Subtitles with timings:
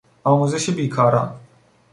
[0.23, 1.35] آموزش بیکاران